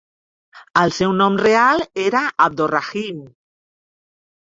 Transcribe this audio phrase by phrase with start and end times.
[0.81, 3.25] El seu nom real era "Abdorrahim".